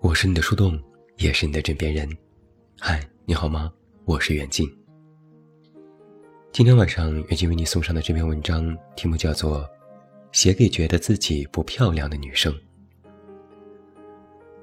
[0.00, 0.78] 我是你的树洞，
[1.18, 2.08] 也是你的枕边人。
[2.78, 3.72] 嗨，你好吗？
[4.04, 4.68] 我是远近。
[6.52, 9.60] 今天晚上，远近为你送上的这篇文章题目叫做
[10.32, 12.52] 《写给觉得自己不漂亮的女生》。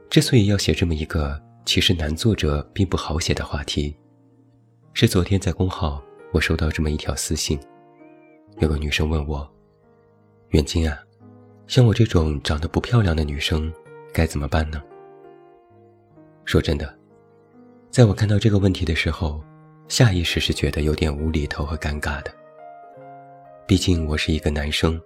[0.09, 3.95] 之所以要写这么一个其实男作者并不好写的话题，
[4.99, 7.59] 是昨天在公号我收到这么一条私信，
[8.57, 9.47] 有个女生问我
[10.49, 10.97] ：“远近啊，
[11.67, 13.71] 像我这种长得不漂亮的女生
[14.11, 14.81] 该怎么办呢？”
[16.45, 16.97] 说真的，
[17.91, 19.39] 在我看到这个问题的时候，
[19.87, 22.33] 下意识是觉得有点无厘头和尴尬的。
[23.67, 24.99] 毕竟我是一个男生，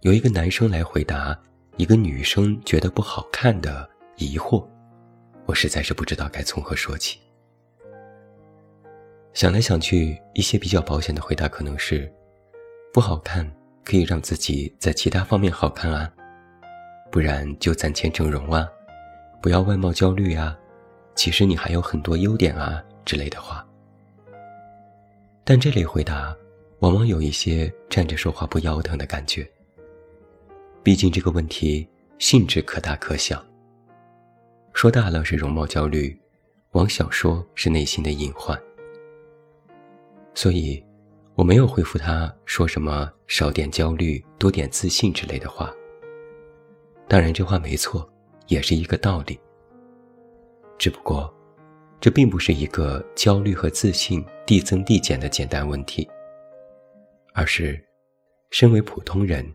[0.00, 1.38] 有一个男生来回答
[1.76, 3.86] 一个女生觉得不好看的
[4.16, 4.66] 疑惑，
[5.44, 7.18] 我实在是不知道该从何说起。
[9.34, 12.12] 想来想去，一些比较保险的回答可能是：
[12.92, 13.50] 不好看
[13.82, 16.12] 可以让自己在其他方面好看啊，
[17.10, 18.68] 不然就攒钱整容啊。
[19.40, 20.56] 不要外貌焦虑啊，
[21.14, 23.66] 其实你还有很多优点啊之类的话。
[25.44, 26.36] 但这类回答，
[26.80, 29.48] 往往有一些站着说话不腰疼的感觉。
[30.82, 33.42] 毕竟这个问题性质可大可小。
[34.74, 36.16] 说大了是容貌焦虑，
[36.72, 38.60] 往小说是内心的隐患。
[40.34, 40.84] 所以，
[41.34, 45.72] 我没有回复他说什么少点焦虑，多点自信之类的话。
[47.08, 48.08] 当然，这话没错。
[48.48, 49.38] 也是一个道理，
[50.76, 51.32] 只不过，
[52.00, 56.06] 这并不是一个焦虑和自信递增递减的简单问题，
[57.32, 57.82] 而是，
[58.50, 59.50] 身为普通人，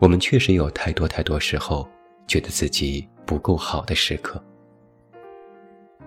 [0.00, 1.88] 我们确实有太多太多时候
[2.26, 4.42] 觉得自己不够好的时刻，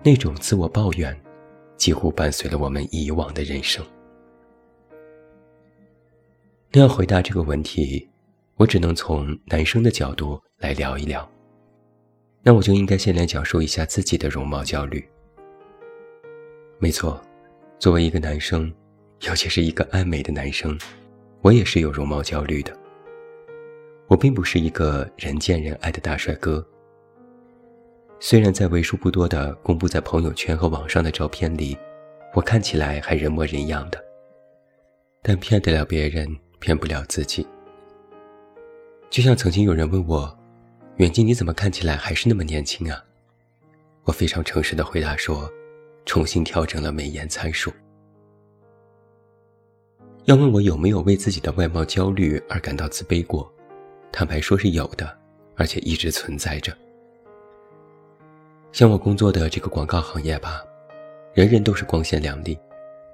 [0.02, 1.18] 那种自我抱怨，
[1.78, 3.82] 几乎伴随了我们以往的人生。
[6.70, 8.06] 那要回答这个问题，
[8.56, 11.28] 我只能从男生的角度来聊一聊。
[12.42, 15.06] 那我就应该先来讲述一下自己的容貌焦虑。
[16.78, 17.20] 没错，
[17.78, 18.72] 作为一个男生，
[19.22, 20.78] 尤其是一个爱美的男生，
[21.40, 22.76] 我也是有容貌焦虑的。
[24.06, 26.64] 我并不是一个人见人爱的大帅哥。
[28.20, 31.76] 虽然在为数不多的公布在朋友圈和网上的照片里，
[32.34, 33.98] 我看起来还人模人样的，
[35.22, 37.46] 但骗得了别人，骗不了自己。
[39.10, 40.36] 就像曾经有人问我。
[40.98, 43.00] 远近，你怎么看起来还是那么年轻啊？
[44.02, 45.48] 我非常诚实的回答说，
[46.04, 47.72] 重新调整了美颜参数。
[50.24, 53.48] 要问我有没有为自己的外貌焦虑而感到自卑过，
[54.10, 55.16] 坦白说是有的，
[55.54, 56.76] 而且一直存在着。
[58.72, 60.64] 像我工作的这个广告行业吧，
[61.32, 62.58] 人人都是光鲜亮丽，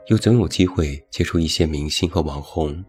[0.06, 2.82] 又总有机会接触一些明星和网红，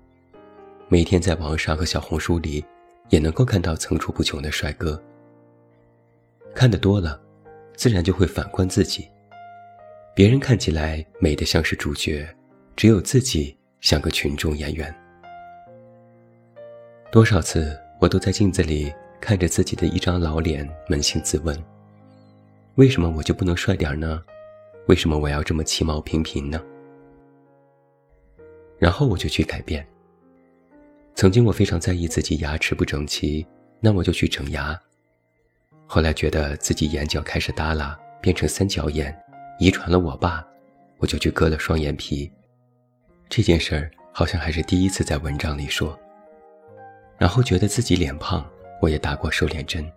[0.88, 2.64] 每天在网上和小红书里。
[3.10, 5.00] 也能够看到层出不穷的帅哥。
[6.54, 7.22] 看得多了，
[7.76, 9.08] 自然就会反观自己。
[10.16, 12.28] 别人看起来美得像是主角，
[12.76, 14.94] 只有自己像个群众演员。
[17.12, 18.92] 多少次我都在镜子里
[19.22, 21.58] 看着自己的一张老脸，扪心自问：
[22.76, 24.20] 为什么我就不能帅点呢？
[24.88, 26.60] 为什么我要这么其貌平平呢？
[28.80, 29.86] 然后我就去改变。
[31.16, 33.46] 曾经我非常在意自己牙齿不整齐，
[33.80, 34.78] 那我就去整牙。
[35.88, 39.18] 后来觉得自己眼角开始耷拉，变成三角眼，
[39.58, 40.46] 遗传了我爸，
[40.98, 42.30] 我就去割了双眼皮。
[43.30, 45.98] 这件事儿好像还是第一次在文章里说。
[47.18, 48.46] 然后觉得自己脸胖，
[48.82, 49.90] 我也打过瘦脸针。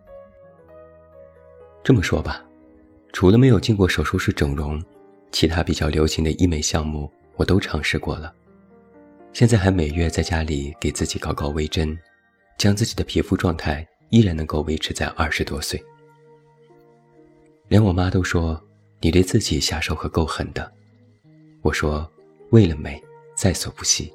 [1.82, 2.44] 这么说吧，
[3.12, 4.80] 除了没有进过手术室整容，
[5.32, 8.32] 其他比较流行的医美项目我都尝试过了。
[9.33, 11.97] 现在还每月在家里给自己搞搞微针，
[12.56, 15.81] 将自己的皮肤状态依然能够维持在二十多岁。
[17.69, 18.61] 连我妈都说
[19.00, 20.72] 你对自己下手可够狠的。
[21.62, 22.11] 我说
[22.51, 23.01] 为了美
[23.36, 24.13] 在所不惜。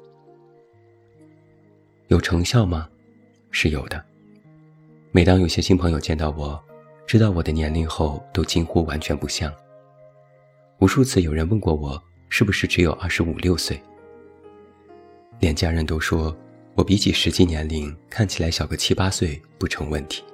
[2.08, 2.88] 有成效吗？
[3.50, 4.04] 是有的。
[5.10, 6.62] 每当有些新朋友见到我，
[7.06, 9.50] 知道我的年龄后，都惊呼完全不像。
[10.80, 13.80] 无数次有人问过我是不是只有二十五六岁。
[15.44, 16.34] 连家人都说，
[16.74, 20.24] 我比起实际年龄看起来小个七八岁不成问题。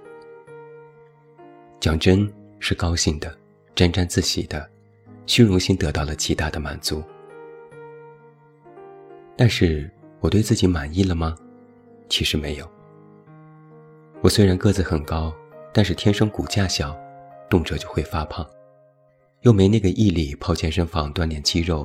[1.81, 3.37] 讲真，是高兴的，
[3.75, 4.71] 沾沾自喜的，
[5.27, 7.03] 虚荣心得到了极大的满足。
[9.37, 9.91] 但是
[10.21, 11.35] 我对自己满意了吗？
[12.09, 12.71] 其实没有。
[14.21, 15.35] 我虽然个子很高，
[15.73, 16.97] 但是天生骨架小，
[17.49, 18.49] 动辄就会发胖，
[19.41, 21.85] 又没那个毅力泡健身房锻炼肌肉，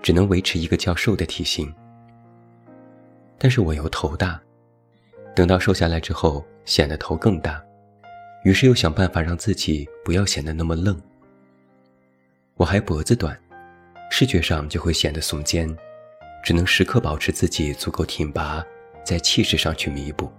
[0.00, 1.70] 只能维持一个较瘦的体型。
[3.38, 4.40] 但是我又头大，
[5.34, 7.62] 等到瘦下来之后，显得头更大，
[8.44, 11.00] 于是又想办法让自己不要显得那么愣。
[12.54, 13.38] 我还脖子短，
[14.10, 15.76] 视觉上就会显得耸肩，
[16.44, 18.64] 只能时刻保持自己足够挺拔，
[19.04, 20.30] 在气势上去弥补。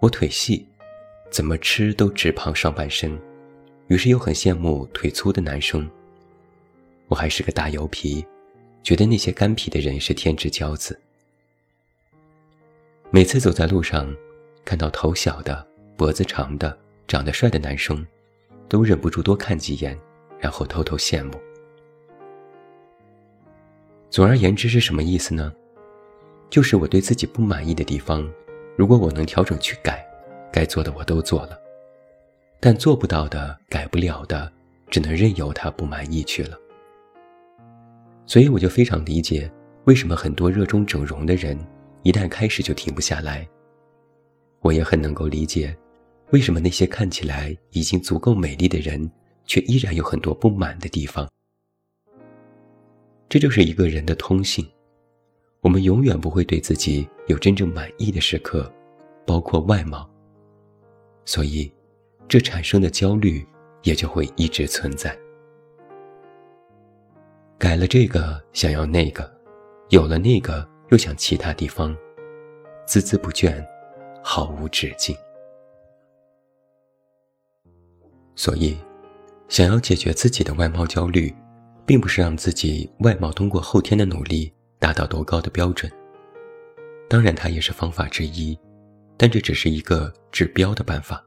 [0.00, 0.66] 我腿细，
[1.30, 3.16] 怎么吃都只胖上半身，
[3.86, 5.88] 于是又很羡慕腿粗的男生。
[7.06, 8.26] 我还是个大油皮，
[8.82, 10.98] 觉得那些干皮的人是天之骄子。
[13.10, 14.14] 每次走在路上，
[14.64, 16.76] 看到头小的、脖子长的、
[17.06, 18.04] 长得帅的男生，
[18.68, 19.98] 都忍不住多看几眼，
[20.38, 21.32] 然后偷偷羡慕。
[24.10, 25.52] 总而言之是什么意思呢？
[26.50, 28.30] 就是我对自己不满意的地方，
[28.76, 30.04] 如果我能调整去改，
[30.52, 31.58] 该做的我都做了，
[32.60, 34.52] 但做不到的、改不了的，
[34.90, 36.58] 只能任由他不满意去了。
[38.32, 39.52] 所以我就非常理解，
[39.84, 41.54] 为什么很多热衷整容的人。
[42.02, 43.46] 一旦开始就停不下来。
[44.62, 45.76] 我也很能够理解，
[46.30, 49.10] 为什么那些看起来已经足够美丽的人，
[49.44, 51.28] 却依然有很多不满的地方。
[53.28, 54.66] 这就是一个人的通性，
[55.60, 58.72] 我们永远不会对自己有真正满意的时刻，
[59.26, 60.08] 包括外貌。
[61.26, 61.70] 所以，
[62.26, 63.46] 这产生的焦虑
[63.82, 65.14] 也就会一直存在。
[67.62, 69.32] 改了这个，想要那个，
[69.90, 70.68] 有了那个。
[70.90, 71.96] 又想其他地方，
[72.88, 73.64] 孜孜不倦，
[74.20, 75.16] 毫无止境。
[78.34, 78.76] 所以，
[79.48, 81.32] 想要解决自己的外貌焦虑，
[81.86, 85.90] 并不是让自己外貌通过后天的努力达到多高的标准。
[87.08, 88.58] 当然，它也是方法之一，
[89.16, 91.24] 但这只是一个治标的办法。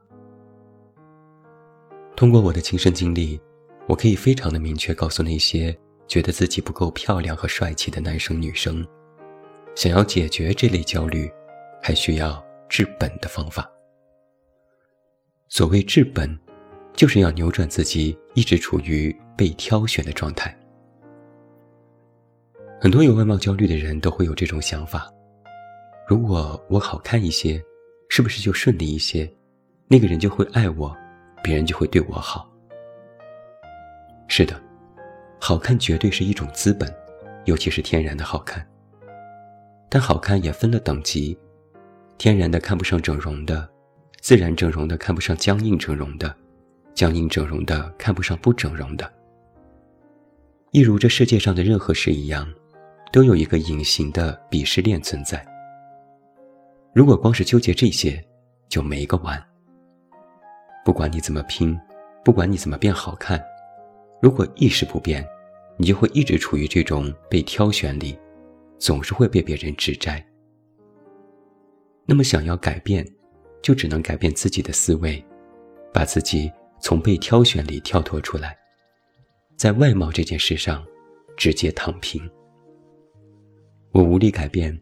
[2.14, 3.40] 通过我的亲身经历，
[3.88, 5.76] 我可以非常的明确告诉那些
[6.08, 8.86] 觉得自己不够漂亮和帅气的男生女生。
[9.74, 11.30] 想要解决这类焦虑，
[11.82, 13.70] 还需要治本的方法。
[15.48, 16.38] 所谓治本，
[16.94, 20.56] 就是要扭转自己一直处于被挑选的状态。
[22.80, 25.10] 很多有外貌焦虑的人都会有这种想法：
[26.08, 27.62] 如果我好看一些，
[28.08, 29.30] 是不是就顺利一些？
[29.88, 30.94] 那个人就会爱我，
[31.42, 32.50] 别人就会对我好。
[34.26, 34.60] 是的，
[35.38, 36.92] 好看绝对是一种资本，
[37.44, 38.66] 尤其是天然的好看。
[39.88, 41.38] 但好看也分了等级，
[42.18, 43.68] 天然的看不上整容的，
[44.20, 46.34] 自然整容的看不上僵硬整容的，
[46.94, 49.10] 僵硬整容的看不上不整容的。
[50.72, 52.52] 一如这世界上的任何事一样，
[53.12, 55.46] 都有一个隐形的鄙视链存在。
[56.92, 58.22] 如果光是纠结这些，
[58.68, 59.42] 就没个完。
[60.84, 61.78] 不管你怎么拼，
[62.24, 63.42] 不管你怎么变好看，
[64.26, 65.24] 如果意识不变，
[65.76, 68.18] 你就会一直处于这种被挑选里。
[68.76, 70.22] 总是会被别人指摘。
[72.04, 73.06] 那么，想要改变，
[73.62, 75.24] 就只能改变自己的思维，
[75.94, 76.50] 把自己
[76.80, 78.58] 从被挑选里跳脱出来，
[79.56, 80.84] 在外貌这件事上
[81.36, 82.28] 直接躺平。
[83.92, 84.76] 我无力改变，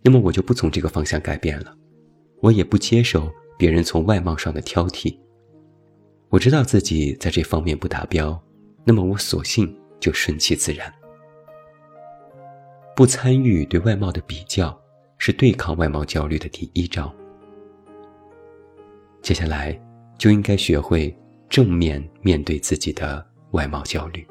[0.00, 1.76] 那么我就不从这个方向改变了。
[2.40, 5.14] 我也不接受别人从外貌上的挑剔。
[6.30, 8.42] 我知道自己在这方面不达标，
[8.88, 10.92] 那么我索性就顺其自然。
[12.94, 14.80] 不参与对外貌的比较，
[15.18, 17.12] 是对抗外貌焦虑的第一招。
[19.22, 19.78] 接下来
[20.16, 21.14] 就应该学会
[21.48, 24.24] 正面面对自己的外貌焦虑。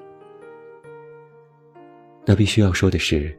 [2.26, 3.38] 那必须要说的是，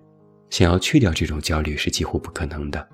[0.50, 2.87] 想要去掉这种焦虑是几乎不可能的。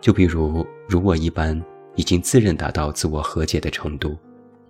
[0.00, 1.60] 就比如如我一般，
[1.96, 4.16] 已经自认达到自我和解的程度，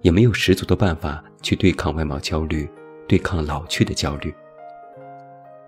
[0.03, 2.69] 也没有十足的办法去对抗外貌焦虑，
[3.09, 4.35] 对抗老去的焦虑。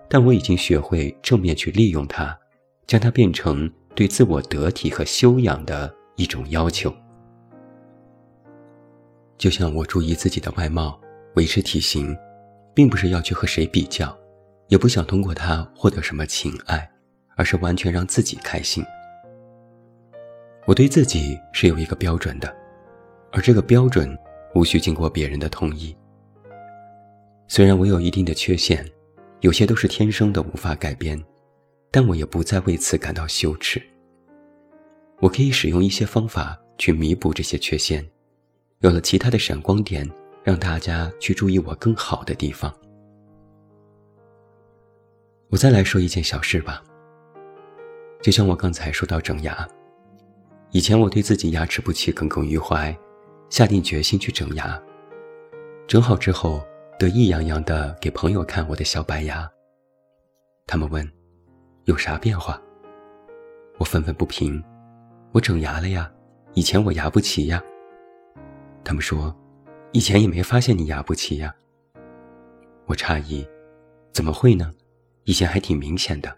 [0.07, 2.37] 但我已经学会正面去利用它，
[2.85, 6.93] 将它变成对自我得体和修养的一种要求。
[9.37, 10.99] 就像我注意自己的外貌，
[11.35, 12.15] 维持体型，
[12.73, 14.15] 并不是要去和谁比较，
[14.67, 16.89] 也不想通过它获得什么情爱，
[17.35, 18.85] 而是完全让自己开心。
[20.65, 22.55] 我对自己是有一个标准的，
[23.31, 24.17] 而这个标准
[24.55, 25.95] 无需经过别人的同意。
[27.47, 28.83] 虽然我有一定的缺陷。
[29.41, 31.21] 有些都是天生的，无法改变，
[31.91, 33.79] 但我也不再为此感到羞耻。
[35.19, 38.03] 我可以使用一些方法去弥补这些缺陷，
[38.79, 40.09] 有了其他的闪光点，
[40.43, 42.73] 让大家去注意我更好的地方。
[45.49, 46.81] 我再来说一件小事吧。
[48.23, 49.67] 就像我刚才说到整牙，
[50.71, 52.97] 以前我对自己牙齿不齐耿耿于怀，
[53.55, 54.77] 下定决心去整牙，
[55.87, 56.61] 整好之后。
[56.99, 59.49] 得意洋洋地给朋友看我的小白牙。
[60.67, 61.09] 他们问
[61.85, 62.61] ：“有啥变化？”
[63.79, 64.61] 我愤愤不平
[65.31, 66.11] ：“我整牙了呀，
[66.53, 67.63] 以前我牙不齐呀。”
[68.83, 69.33] 他们说
[69.93, 71.53] ：“以前也没发现你牙不齐呀。”
[72.87, 73.47] 我诧异
[74.11, 74.73] ：“怎么会呢？
[75.23, 76.33] 以前还挺明显的。”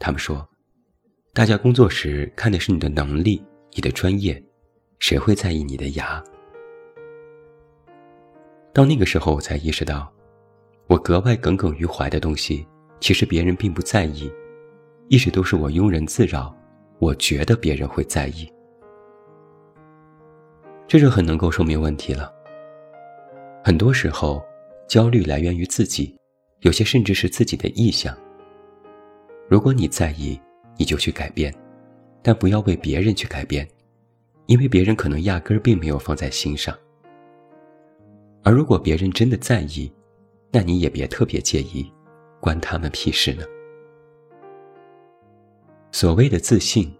[0.00, 0.48] 他们说
[1.32, 3.40] ：“大家工作时看的是你的能力、
[3.72, 4.40] 你的专业，
[4.98, 6.22] 谁会在意你的牙？”
[8.72, 10.12] 到那个时候，我才意识到，
[10.86, 12.66] 我格外耿耿于怀的东西，
[13.00, 14.30] 其实别人并不在意，
[15.08, 16.54] 一直都是我庸人自扰。
[16.98, 18.50] 我觉得别人会在意，
[20.86, 22.32] 这就很能够说明问题了。
[23.62, 24.42] 很多时候，
[24.88, 26.18] 焦虑来源于自己，
[26.60, 28.16] 有些甚至是自己的意向。
[29.46, 30.40] 如果你在意，
[30.78, 31.54] 你就去改变，
[32.22, 33.68] 但不要为别人去改变，
[34.46, 36.76] 因为别人可能压根儿并没有放在心上。
[38.42, 39.92] 而如果别人真的在意，
[40.52, 41.92] 那你也别特别介意，
[42.40, 43.42] 关他们屁事呢。
[45.90, 46.92] 所谓的自信，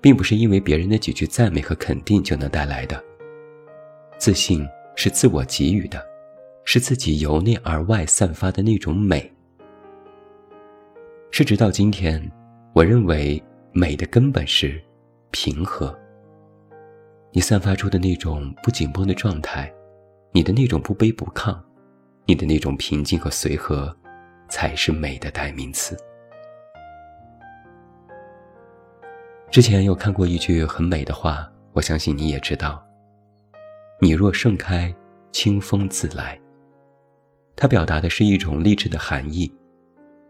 [0.00, 3.02] 并不是因为别人的几句赞美和肯定就能带来的。
[4.18, 6.02] 自信是自我给予的，
[6.64, 9.30] 是自己由内而外散发的那种美。
[11.30, 12.32] 是直到今天，
[12.72, 14.82] 我认为美的根本是
[15.30, 15.94] 平和。
[17.36, 19.70] 你散发出的那种不紧绷的状态，
[20.32, 21.54] 你的那种不卑不亢，
[22.24, 23.94] 你的那种平静和随和，
[24.48, 25.94] 才是美的代名词。
[29.50, 32.82] 之前有看过一句很美的话，我相信你也知道
[34.00, 34.90] ：“你若盛开，
[35.30, 36.40] 清风自来。”
[37.54, 39.54] 它表达的是一种励志的含义。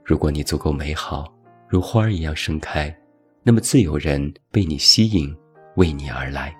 [0.04, 1.32] 如果你足够美好，
[1.68, 2.92] 如花儿一样盛开，
[3.44, 5.32] 那么自有人被你吸引，
[5.76, 6.52] 为你而来。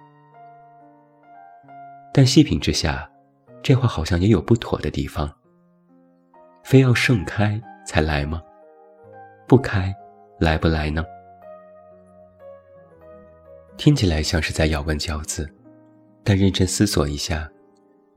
[2.16, 3.06] 但细品之下，
[3.62, 5.30] 这话好像也有不妥的地方。
[6.64, 8.42] 非要盛开才来吗？
[9.46, 9.94] 不开，
[10.40, 11.04] 来不来呢？
[13.76, 15.46] 听起来像是在咬文嚼字，
[16.24, 17.46] 但认真思索一下，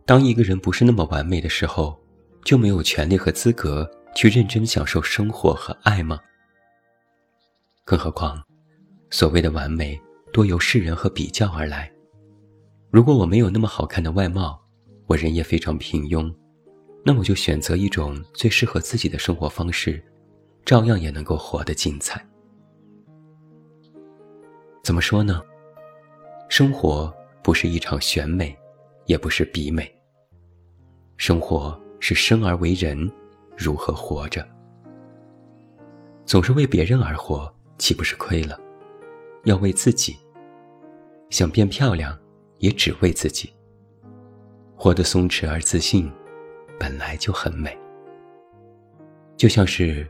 [0.05, 2.01] 当一个人不是那么完美的时候，
[2.45, 3.85] 就没有权利和资格。
[4.15, 6.17] 去认真享受生活和爱吗？
[7.83, 8.41] 更何况，
[9.09, 9.99] 所谓的完美
[10.31, 11.91] 多由世人和比较而来。
[12.91, 14.59] 如果我没有那么好看的外貌，
[15.05, 16.33] 我人也非常平庸，
[17.05, 20.03] 那我就选择一种最适合自己的生活方式，
[20.65, 22.25] 照样也能够活得精彩。
[24.83, 25.41] 怎么说呢？
[26.49, 28.57] 生活不是一场选美，
[29.05, 29.87] 也不是比美。
[31.15, 33.09] 生活是生而为人。
[33.55, 34.47] 如何活着？
[36.25, 38.57] 总是为别人而活，岂不是亏了？
[39.43, 40.15] 要为自己。
[41.29, 42.17] 想变漂亮，
[42.59, 43.51] 也只为自己。
[44.75, 46.09] 活得松弛而自信，
[46.79, 47.77] 本来就很美。
[49.35, 50.07] 就像是，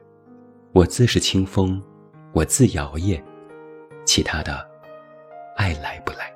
[0.73, 1.81] 我自是清风，
[2.33, 3.19] 我自摇曳，
[4.05, 4.69] 其他的，
[5.55, 6.31] 爱来不来。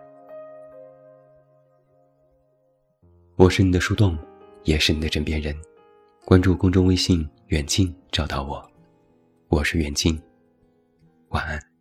[3.35, 4.17] 我是你的树洞，
[4.63, 5.55] 也是你的枕边人。
[6.25, 8.63] 关注公众微信“远近”，找到我，
[9.49, 10.19] 我是远近，
[11.29, 11.72] 晚安。